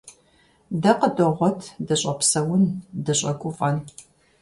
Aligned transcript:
Дэ 0.81 0.91
къыдогъуэт 0.99 1.59
дыщӀэпсэун, 1.87 2.63
дыщӀэгуфӀэн. 3.05 3.77